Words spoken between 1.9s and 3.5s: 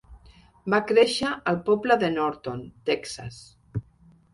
de Norton, Texas.